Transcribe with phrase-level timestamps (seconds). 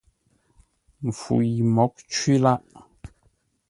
[1.05, 2.61] Mpfu yi mǒghʼ cwí lâʼ.